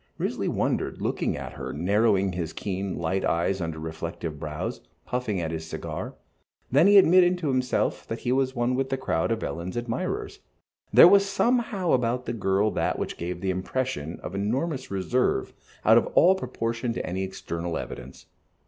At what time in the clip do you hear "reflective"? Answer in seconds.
3.77-4.39